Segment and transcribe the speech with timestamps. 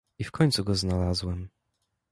[0.19, 1.49] "I w końcu go znalazłem."